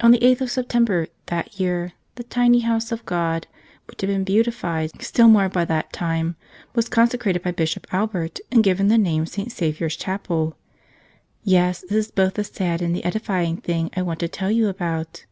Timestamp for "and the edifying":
12.82-13.56